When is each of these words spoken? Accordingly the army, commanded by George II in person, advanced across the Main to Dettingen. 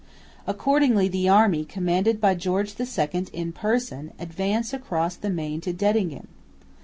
Accordingly 0.47 1.07
the 1.09 1.29
army, 1.29 1.63
commanded 1.63 2.19
by 2.19 2.33
George 2.33 2.73
II 2.79 3.27
in 3.33 3.51
person, 3.53 4.13
advanced 4.17 4.73
across 4.73 5.15
the 5.15 5.29
Main 5.29 5.61
to 5.61 5.73
Dettingen. 5.73 6.25